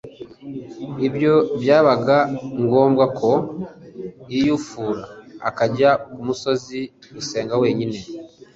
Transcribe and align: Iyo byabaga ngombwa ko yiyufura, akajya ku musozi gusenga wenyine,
Iyo 1.05 1.35
byabaga 1.61 2.17
ngombwa 2.63 3.05
ko 3.19 3.31
yiyufura, 4.31 5.03
akajya 5.49 5.89
ku 6.11 6.19
musozi 6.27 6.79
gusenga 7.15 7.53
wenyine, 7.61 7.97